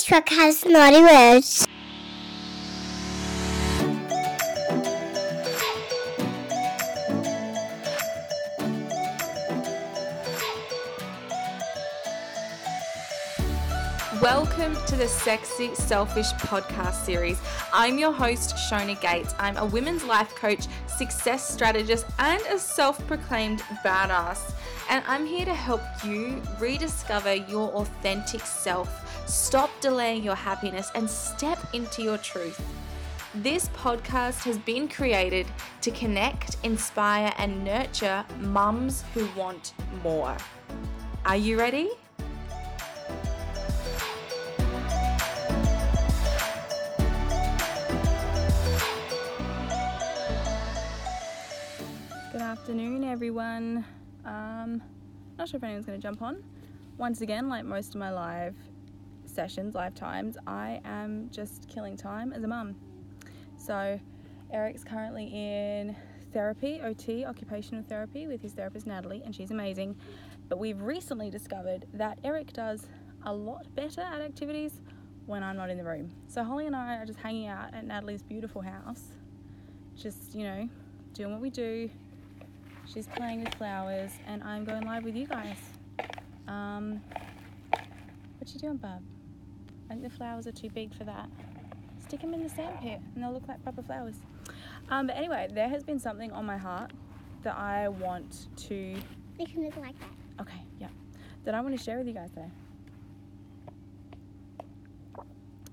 [0.00, 1.66] This truck has naughty words.
[14.22, 17.38] Welcome to the Sexy Selfish podcast series.
[17.74, 19.34] I'm your host, Shona Gates.
[19.38, 20.66] I'm a women's life coach,
[21.00, 24.52] success strategist, and a self proclaimed badass.
[24.90, 28.90] And I'm here to help you rediscover your authentic self,
[29.26, 32.60] stop delaying your happiness, and step into your truth.
[33.34, 35.46] This podcast has been created
[35.80, 39.72] to connect, inspire, and nurture mums who want
[40.02, 40.36] more.
[41.24, 41.88] Are you ready?
[52.70, 53.84] Afternoon, everyone.
[54.24, 54.80] Um,
[55.36, 56.40] not sure if anyone's going to jump on.
[56.98, 58.54] Once again, like most of my live
[59.24, 62.76] sessions, live times, I am just killing time as a mum.
[63.56, 63.98] So,
[64.52, 65.96] Eric's currently in
[66.32, 69.96] therapy, OT, occupational therapy, with his therapist Natalie, and she's amazing.
[70.48, 72.86] But we've recently discovered that Eric does
[73.24, 74.80] a lot better at activities
[75.26, 76.12] when I'm not in the room.
[76.28, 79.08] So, Holly and I are just hanging out at Natalie's beautiful house,
[79.96, 80.68] just, you know,
[81.14, 81.90] doing what we do.
[82.92, 85.56] She's playing with flowers, and I'm going live with you guys.
[86.48, 87.00] Um,
[87.70, 89.00] what you doing, bub?
[89.88, 91.28] I think the flowers are too big for that.
[92.00, 94.16] Stick them in the sandpit, and they'll look like proper flowers.
[94.88, 96.90] Um, but anyway, there has been something on my heart
[97.44, 98.96] that I want to.
[99.38, 100.42] They can look like that.
[100.42, 100.88] Okay, yeah,
[101.44, 102.50] that I want to share with you guys today.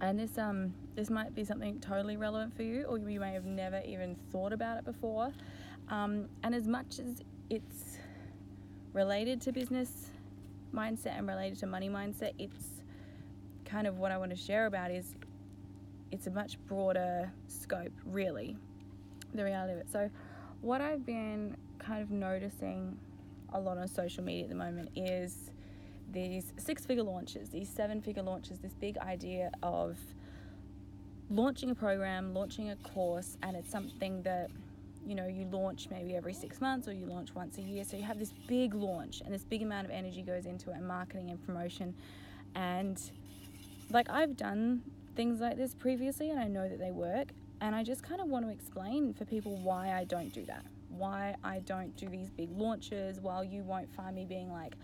[0.02, 3.46] And this um this might be something totally relevant for you, or you may have
[3.46, 5.34] never even thought about it before.
[5.90, 7.98] Um, and as much as it's
[8.94, 10.10] related to business
[10.74, 12.82] mindset and related to money mindset, it's
[13.66, 15.16] kind of what I want to share about is
[16.12, 18.58] it's a much broader scope, really,
[19.34, 19.92] the reality of it.
[19.92, 20.10] So,
[20.62, 22.98] what I've been kind of noticing
[23.54, 25.52] a lot on social media at the moment is
[26.12, 29.98] these six figure launches, these seven figure launches, this big idea of
[31.30, 34.50] launching a program, launching a course, and it's something that
[35.08, 37.84] you know you launch maybe every six months or you launch once a year.
[37.84, 40.76] So you have this big launch, and this big amount of energy goes into it,
[40.76, 41.96] and marketing and promotion.
[42.56, 43.00] And
[43.90, 44.82] like I've done
[45.16, 47.30] things like this previously, and I know that they work.
[47.60, 50.64] And I just kind of want to explain for people why I don't do that,
[50.90, 54.76] why I don't do these big launches, while you won't find me being like,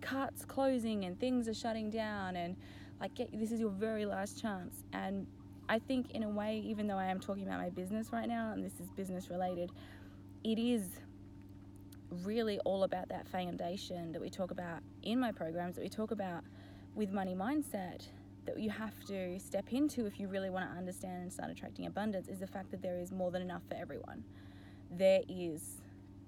[0.00, 2.56] carts closing and things are shutting down, and
[3.00, 4.84] like, get, this is your very last chance.
[4.94, 5.26] And
[5.72, 8.52] I think, in a way, even though I am talking about my business right now
[8.52, 9.72] and this is business related,
[10.44, 10.84] it is
[12.10, 16.10] really all about that foundation that we talk about in my programs, that we talk
[16.10, 16.44] about
[16.94, 18.02] with money mindset,
[18.44, 21.86] that you have to step into if you really want to understand and start attracting
[21.86, 24.22] abundance is the fact that there is more than enough for everyone.
[24.90, 25.80] There is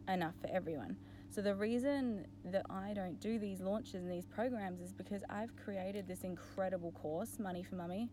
[0.08, 0.96] enough for everyone.
[1.28, 5.54] So, the reason that I don't do these launches and these programs is because I've
[5.56, 8.08] created this incredible course, Money for Mummy,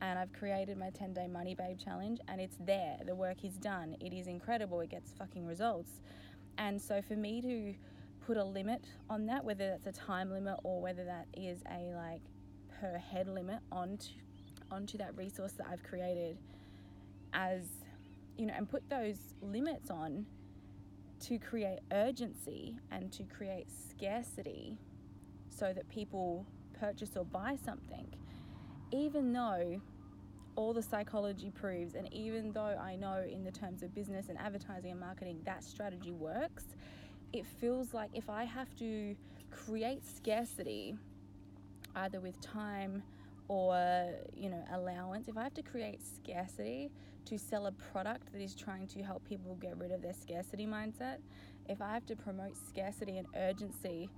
[0.00, 2.96] and I've created my 10 day Money Babe challenge, and it's there.
[3.04, 3.96] The work is done.
[4.00, 4.80] It is incredible.
[4.80, 5.90] It gets fucking results.
[6.58, 7.74] And so, for me to
[8.26, 11.92] put a limit on that, whether that's a time limit or whether that is a
[11.94, 12.22] like
[12.80, 14.08] per head limit onto
[14.70, 16.38] onto that resource that I've created
[17.32, 17.62] as
[18.36, 20.26] you know and put those limits on
[21.20, 24.78] to create urgency and to create scarcity
[25.48, 26.46] so that people
[26.78, 28.06] purchase or buy something
[28.92, 29.80] even though
[30.56, 34.38] all the psychology proves and even though I know in the terms of business and
[34.38, 36.64] advertising and marketing that strategy works
[37.32, 39.14] it feels like if I have to
[39.50, 40.96] create scarcity
[41.96, 43.02] either with time
[43.48, 46.88] or you know allowance if i have to create scarcity
[47.24, 50.66] to sell a product that is trying to help people get rid of their scarcity
[50.66, 51.16] mindset
[51.68, 54.08] if i have to promote scarcity and urgency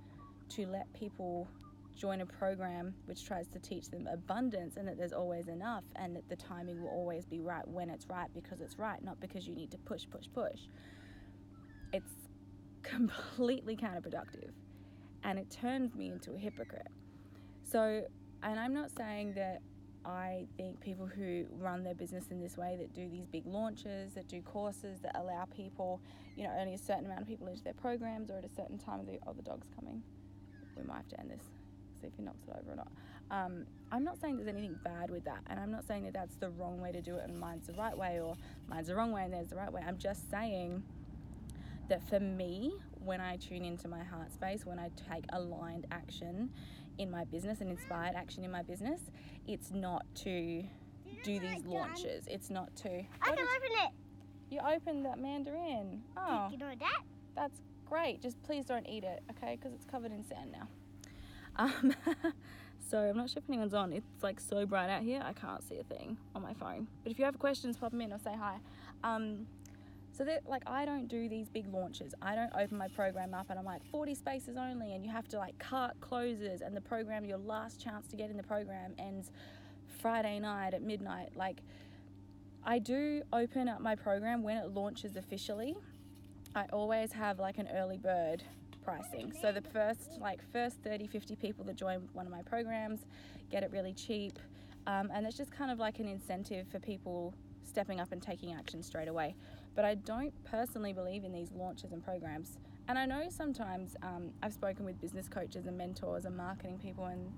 [0.49, 1.47] to let people
[1.95, 6.15] join a program which tries to teach them abundance and that there's always enough and
[6.15, 9.47] that the timing will always be right when it's right because it's right not because
[9.47, 10.61] you need to push push push.
[11.91, 12.11] It's
[12.83, 14.51] completely counterproductive
[15.23, 16.89] and it turns me into a hypocrite.
[17.63, 18.03] So,
[18.43, 19.61] and I'm not saying that
[20.05, 24.13] I think people who run their business in this way, that do these big launches,
[24.15, 26.01] that do courses, that allow people,
[26.35, 28.77] you know, only a certain amount of people into their programs or at a certain
[28.77, 30.03] time of the, oh, the dog's coming.
[30.75, 31.45] We might have to end this,
[32.03, 32.91] see if he knocks it over or not.
[33.31, 36.35] Um, I'm not saying there's anything bad with that, and I'm not saying that that's
[36.35, 38.35] the wrong way to do it and mine's the right way or
[38.67, 39.81] mine's the wrong way and there's the right way.
[39.87, 40.83] I'm just saying
[41.89, 42.73] that for me,
[43.03, 46.49] when I tune into my heart space, when I take aligned action,
[46.97, 49.01] in my business and inspired action in my business.
[49.47, 50.63] It's not to
[51.23, 52.25] do these launches.
[52.27, 52.89] It's not to.
[52.89, 53.91] I can open it.
[54.49, 56.03] you opened that mandarin.
[56.17, 57.01] Oh, You know that?
[57.35, 58.21] that's great.
[58.21, 59.57] Just please don't eat it, okay?
[59.59, 60.67] Because it's covered in sand now.
[61.55, 61.93] Um,
[62.89, 63.93] so I'm not sure if anyone's on.
[63.93, 66.87] It's like so bright out here, I can't see a thing on my phone.
[67.03, 68.57] But if you have questions, pop them in or say hi.
[69.03, 69.47] Um,
[70.11, 72.13] so that like I don't do these big launches.
[72.21, 75.27] I don't open my program up and I'm like 40 spaces only, and you have
[75.29, 78.93] to like cart closes, and the program, your last chance to get in the program
[78.99, 79.31] ends
[80.01, 81.31] Friday night at midnight.
[81.35, 81.61] Like
[82.63, 85.75] I do open up my program when it launches officially.
[86.55, 88.43] I always have like an early bird
[88.83, 89.33] pricing.
[89.41, 93.01] So the first like first 30 50 people that join one of my programs
[93.49, 94.39] get it really cheap.
[94.85, 97.33] Um, and it's just kind of like an incentive for people
[97.63, 99.35] stepping up and taking action straight away.
[99.75, 102.57] But I don't personally believe in these launches and programs.
[102.87, 107.05] And I know sometimes um, I've spoken with business coaches and mentors and marketing people,
[107.05, 107.31] and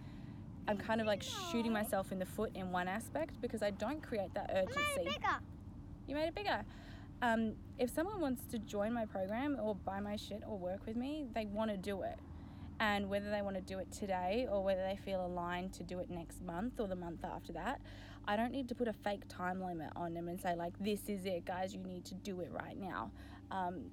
[0.67, 4.01] I'm kind of like shooting myself in the foot in one aspect because I don't
[4.01, 4.79] create that urgency.
[4.79, 5.37] I made it bigger.
[6.07, 6.65] You made it bigger.
[7.21, 10.95] Um, if someone wants to join my program or buy my shit or work with
[10.95, 12.19] me, they want to do it.
[12.79, 15.99] And whether they want to do it today or whether they feel aligned to do
[15.99, 17.79] it next month or the month after that,
[18.27, 20.99] I don't need to put a fake time limit on them and say, like, this
[21.07, 23.11] is it, guys, you need to do it right now.
[23.51, 23.91] Um,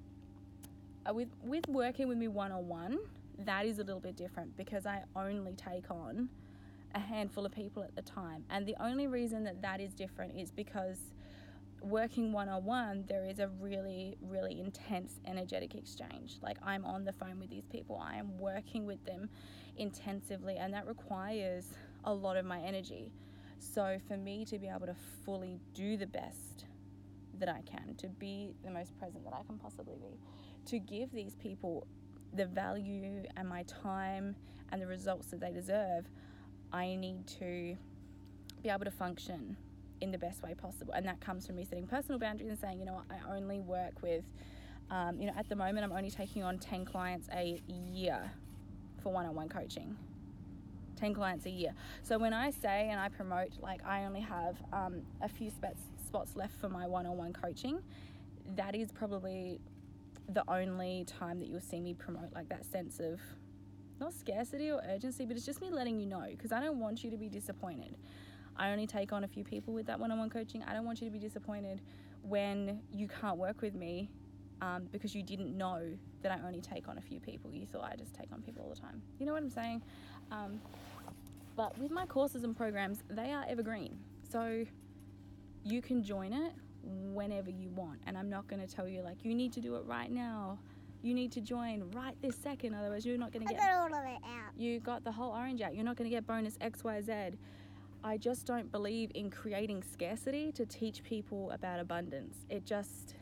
[1.07, 2.99] uh, with, with working with me one on one,
[3.39, 6.29] that is a little bit different because I only take on
[6.95, 8.43] a handful of people at the time.
[8.49, 10.97] And the only reason that that is different is because
[11.83, 16.37] working one on one, there is a really, really intense energetic exchange.
[16.41, 19.29] Like I'm on the phone with these people, I am working with them
[19.77, 21.65] intensively, and that requires
[22.05, 23.11] a lot of my energy.
[23.59, 24.95] So for me to be able to
[25.25, 26.65] fully do the best
[27.39, 30.19] that I can, to be the most present that I can possibly be,
[30.67, 31.85] to give these people
[32.33, 34.35] the value and my time
[34.71, 36.05] and the results that they deserve,
[36.71, 37.75] I need to
[38.61, 39.57] be able to function
[40.03, 40.93] in the best way possible.
[40.93, 44.01] And that comes from me setting personal boundaries and saying, you know I only work
[44.01, 44.25] with,
[44.91, 48.29] um, you know, at the moment, I'm only taking on 10 clients a year
[49.01, 49.95] for one on one coaching.
[50.97, 51.73] 10 clients a year.
[52.03, 55.81] So when I say and I promote, like, I only have um, a few spots,
[56.05, 57.79] spots left for my one on one coaching,
[58.55, 59.59] that is probably
[60.29, 63.19] the only time that you'll see me promote like that sense of
[63.99, 67.03] not scarcity or urgency, but it's just me letting you know because I don't want
[67.03, 67.95] you to be disappointed.
[68.57, 70.63] I only take on a few people with that one on one coaching.
[70.63, 71.81] I don't want you to be disappointed
[72.21, 74.09] when you can't work with me
[74.61, 75.81] um, because you didn't know
[76.21, 77.51] that I only take on a few people.
[77.51, 79.01] You thought I just take on people all the time.
[79.19, 79.81] You know what I'm saying?
[80.31, 80.61] Um,
[81.55, 83.97] but with my courses and programs, they are evergreen.
[84.31, 84.65] So
[85.63, 86.53] you can join it
[86.83, 87.99] whenever you want.
[88.07, 90.57] And I'm not going to tell you, like, you need to do it right now.
[91.01, 93.87] You need to join right this second, otherwise, you're not going to get got all
[93.87, 94.57] of it out.
[94.57, 95.75] you got the whole orange out.
[95.75, 97.35] You're not going to get bonus XYZ.
[98.03, 102.35] I just don't believe in creating scarcity to teach people about abundance.
[102.49, 103.15] It just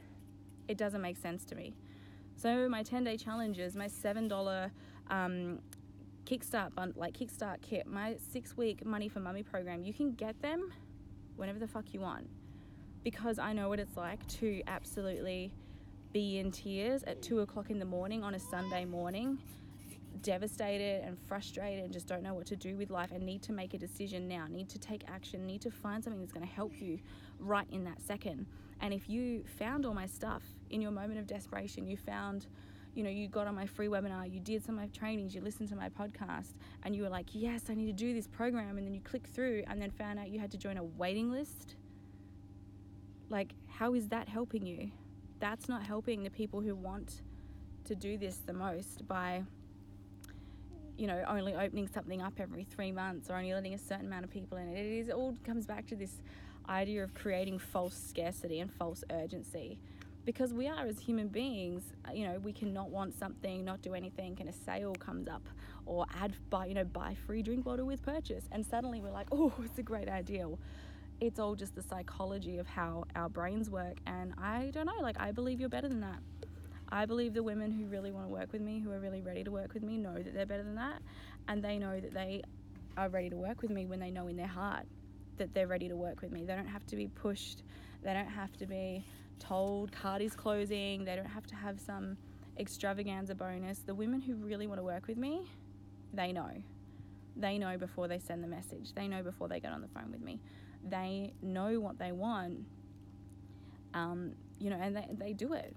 [0.67, 1.75] it doesn't make sense to me.
[2.35, 4.71] So my 10 day challenges, my seven dollar
[5.09, 5.59] um,
[6.25, 10.41] Kickstart bun- like Kickstart kit, my six week Money for Mummy program, you can get
[10.41, 10.71] them
[11.35, 12.27] whenever the fuck you want
[13.03, 15.51] because I know what it's like to absolutely
[16.13, 19.39] be in tears at two o'clock in the morning on a Sunday morning
[20.21, 23.53] devastated and frustrated and just don't know what to do with life and need to
[23.53, 26.53] make a decision now, need to take action, need to find something that's going to
[26.53, 26.99] help you
[27.39, 28.45] right in that second.
[28.81, 32.47] And if you found all my stuff in your moment of desperation, you found,
[32.95, 35.41] you know, you got on my free webinar, you did some of my trainings, you
[35.41, 38.77] listened to my podcast, and you were like, yes, I need to do this program.
[38.77, 41.31] And then you click through and then found out you had to join a waiting
[41.31, 41.75] list.
[43.29, 44.91] Like, how is that helping you?
[45.39, 47.21] That's not helping the people who want
[47.85, 49.43] to do this the most by
[51.01, 54.23] you know, only opening something up every three months or only letting a certain amount
[54.23, 54.77] of people in it.
[54.77, 56.21] It is it all comes back to this
[56.69, 59.79] idea of creating false scarcity and false urgency.
[60.25, 63.95] Because we are as human beings, uh, you know, we cannot want something, not do
[63.95, 65.41] anything, and a sale comes up
[65.87, 69.27] or add buy, you know, buy free drink bottle with purchase, and suddenly we're like,
[69.31, 70.47] oh, it's a great idea.
[71.19, 75.19] It's all just the psychology of how our brains work, and I don't know, like
[75.19, 76.19] I believe you're better than that.
[76.91, 79.43] I believe the women who really want to work with me, who are really ready
[79.45, 81.01] to work with me, know that they're better than that.
[81.47, 82.43] And they know that they
[82.97, 84.85] are ready to work with me when they know in their heart
[85.37, 86.43] that they're ready to work with me.
[86.43, 87.63] They don't have to be pushed,
[88.03, 89.05] they don't have to be
[89.39, 92.17] told card is closing, they don't have to have some
[92.59, 93.79] extravaganza bonus.
[93.79, 95.47] The women who really want to work with me,
[96.13, 96.51] they know.
[97.37, 100.11] They know before they send the message, they know before they get on the phone
[100.11, 100.41] with me.
[100.87, 102.59] They know what they want,
[103.93, 105.73] um, you know, and they, they do it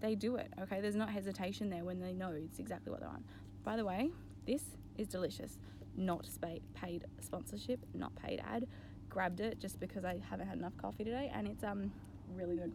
[0.00, 0.52] they do it.
[0.62, 3.24] Okay, there's not hesitation there when they know it's exactly what they want.
[3.64, 4.10] By the way,
[4.46, 4.62] this
[4.98, 5.58] is delicious.
[5.96, 6.28] not
[6.74, 8.66] paid sponsorship, not paid ad.
[9.08, 11.90] Grabbed it just because I haven't had enough coffee today, and it's um
[12.34, 12.72] really good.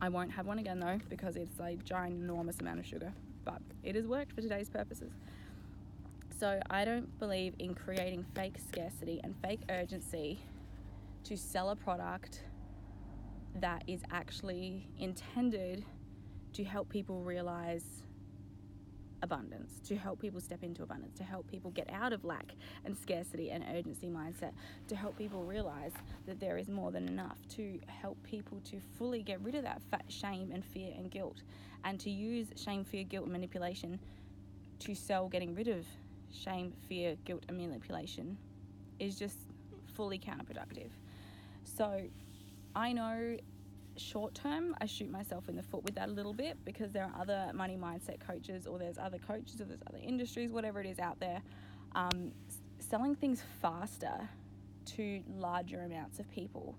[0.00, 3.12] I won't have one again though because it's a ginormous amount of sugar,
[3.44, 5.12] but it has worked for today's purposes.
[6.38, 10.40] So I don't believe in creating fake scarcity and fake urgency
[11.24, 12.44] to sell a product
[13.56, 15.84] that is actually intended
[16.52, 17.84] to help people realize
[19.22, 22.52] abundance, to help people step into abundance, to help people get out of lack
[22.84, 24.52] and scarcity and urgency mindset,
[24.88, 25.92] to help people realize
[26.26, 29.82] that there is more than enough, to help people to fully get rid of that
[29.90, 31.42] fat shame and fear and guilt,
[31.84, 33.98] and to use shame, fear, guilt, and manipulation
[34.78, 35.84] to sell getting rid of
[36.32, 38.36] shame, fear, guilt, and manipulation
[38.98, 39.36] is just
[39.94, 40.90] fully counterproductive.
[41.64, 42.02] So
[42.74, 43.36] I know
[43.96, 47.04] short term I shoot myself in the foot with that a little bit because there
[47.04, 50.86] are other money mindset coaches or there's other coaches or there's other industries, whatever it
[50.86, 51.42] is out there,
[51.94, 52.32] um,
[52.78, 54.28] selling things faster
[54.86, 56.76] to larger amounts of people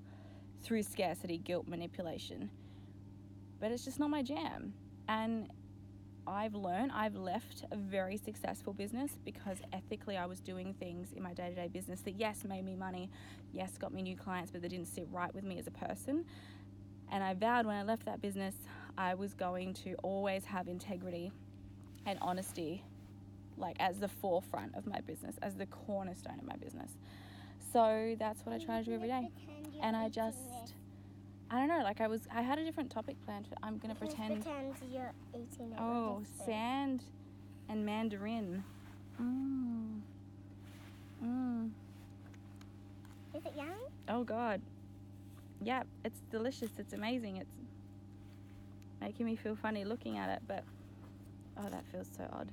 [0.63, 2.49] through scarcity, guilt, manipulation.
[3.59, 4.73] But it's just not my jam.
[5.07, 5.49] And
[6.27, 11.23] I've learned, I've left a very successful business because ethically I was doing things in
[11.23, 13.09] my day to day business that, yes, made me money,
[13.53, 16.25] yes, got me new clients, but they didn't sit right with me as a person.
[17.11, 18.55] And I vowed when I left that business,
[18.97, 21.31] I was going to always have integrity
[22.05, 22.83] and honesty,
[23.57, 26.91] like as the forefront of my business, as the cornerstone of my business.
[27.73, 29.27] So that's what I try to do every day.
[29.81, 30.37] And I just,
[31.53, 33.45] I don't know, like I was, I had a different topic planned.
[33.45, 34.41] For, I'm gonna pretend.
[34.41, 35.77] Pretend you're eating it.
[35.77, 36.45] Oh, with a spoon.
[36.45, 37.03] sand
[37.67, 38.63] and mandarin.
[39.21, 39.99] Mmm.
[41.21, 41.69] Mmm.
[43.35, 43.67] Is it yum?
[44.07, 44.61] Oh God.
[45.61, 46.71] Yeah, it's delicious.
[46.77, 47.37] It's amazing.
[47.37, 47.55] It's
[49.01, 50.63] making me feel funny looking at it, but
[51.57, 52.47] oh, that feels so odd.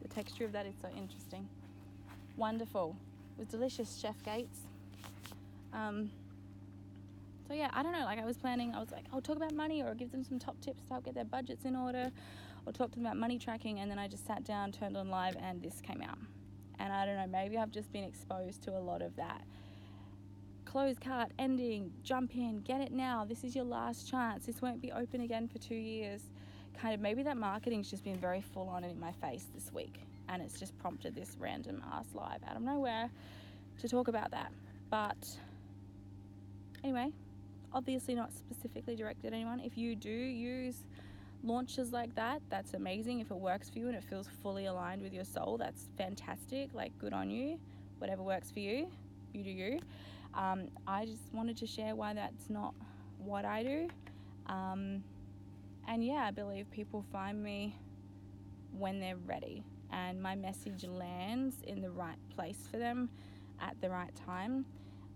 [0.00, 1.46] The texture of that is so interesting.
[2.38, 2.96] Wonderful.
[3.36, 4.60] It was delicious, Chef Gates.
[5.74, 6.10] Um,
[7.56, 8.04] yeah, I don't know.
[8.04, 10.38] Like I was planning, I was like, I'll talk about money or give them some
[10.38, 12.10] top tips to help get their budgets in order,
[12.66, 13.80] or talk to them about money tracking.
[13.80, 16.18] And then I just sat down, turned on live, and this came out.
[16.78, 17.26] And I don't know.
[17.26, 19.44] Maybe I've just been exposed to a lot of that
[20.74, 23.24] close cart ending, jump in, get it now.
[23.24, 24.44] This is your last chance.
[24.44, 26.20] This won't be open again for two years.
[26.76, 29.72] Kind of maybe that marketing's just been very full on and in my face this
[29.72, 30.00] week.
[30.28, 33.08] And it's just prompted this random ass live out of nowhere
[33.82, 34.50] to talk about that.
[34.90, 35.38] But
[36.82, 37.12] anyway,
[37.74, 39.60] obviously not specifically directed at anyone.
[39.60, 40.76] If you do use
[41.42, 43.20] launches like that, that's amazing.
[43.20, 46.70] If it works for you and it feels fully aligned with your soul, that's fantastic.
[46.72, 47.58] Like, good on you.
[47.98, 48.88] Whatever works for you,
[49.32, 49.80] you do you.
[50.34, 52.74] Um, I just wanted to share why that's not
[53.18, 53.88] what I do.
[54.46, 55.02] Um,
[55.86, 57.76] and yeah, I believe people find me
[58.76, 63.08] when they're ready and my message lands in the right place for them
[63.60, 64.64] at the right time.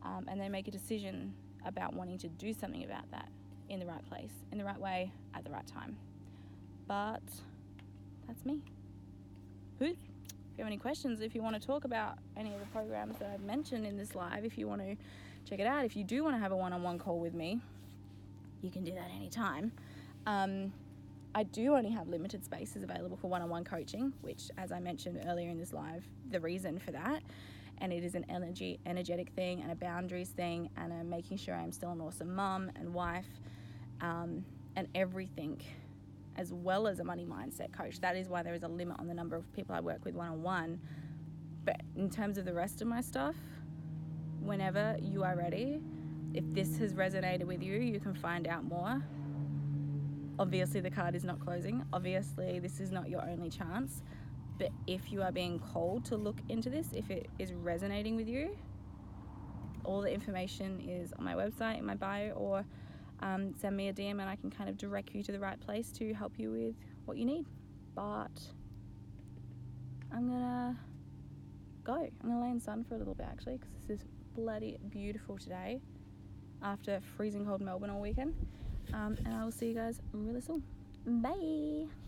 [0.02, 1.34] Um, and they make a decision
[1.68, 3.28] about wanting to do something about that
[3.68, 5.96] in the right place, in the right way, at the right time.
[6.87, 7.22] But
[8.26, 8.60] that's me.
[9.78, 9.87] Who?
[9.87, 9.96] If
[10.56, 13.30] you have any questions, if you want to talk about any of the programs that
[13.32, 14.96] I've mentioned in this live, if you want to
[15.48, 17.34] check it out, if you do want to have a one on one call with
[17.34, 17.60] me,
[18.62, 19.70] you can do that anytime.
[20.26, 20.72] Um,
[21.34, 24.80] I do only have limited spaces available for one on one coaching, which, as I
[24.80, 27.22] mentioned earlier in this live, the reason for that.
[27.80, 31.73] And it is an energy, energetic thing and a boundaries thing, and making sure I'm
[31.73, 33.28] still an awesome mum and wife
[34.00, 34.44] um,
[34.76, 35.61] and everything
[36.37, 38.00] as well as a money mindset coach.
[38.00, 40.14] That is why there is a limit on the number of people I work with
[40.14, 40.80] one on one.
[41.64, 43.35] But in terms of the rest of my stuff,
[44.40, 45.80] whenever you are ready,
[46.35, 49.02] if this has resonated with you, you can find out more.
[50.38, 51.85] Obviously, the card is not closing.
[51.92, 54.02] Obviously, this is not your only chance.
[54.58, 58.28] But if you are being called to look into this, if it is resonating with
[58.28, 58.56] you,
[59.84, 62.64] all the information is on my website, in my bio, or
[63.20, 65.58] um, send me a DM and I can kind of direct you to the right
[65.60, 66.74] place to help you with
[67.04, 67.46] what you need.
[67.94, 68.40] But
[70.12, 70.78] I'm gonna
[71.84, 71.94] go.
[71.94, 74.78] I'm gonna lay in the sun for a little bit actually because this is bloody
[74.90, 75.80] beautiful today
[76.62, 78.34] after freezing cold Melbourne all weekend.
[78.92, 80.62] Um, and I will see you guys really soon.
[81.06, 82.07] Bye.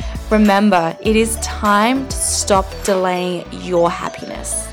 [0.31, 4.70] Remember, it is time to stop delaying your happiness.